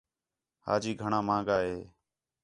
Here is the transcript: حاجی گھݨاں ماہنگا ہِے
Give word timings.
حاجی 0.67 0.91
گھݨاں 1.01 1.23
ماہنگا 1.27 1.57
ہِے 1.65 1.77